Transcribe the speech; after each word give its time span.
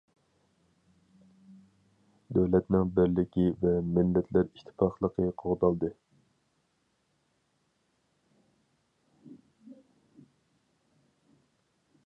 دۆلەتنىڭ 2.37 2.93
بىرلىكى 2.95 3.45
ۋە 3.65 3.73
مىللەتلەر 3.97 4.47
ئىتتىپاقلىقى 4.47 5.29
قوغدالدى. 5.43 5.91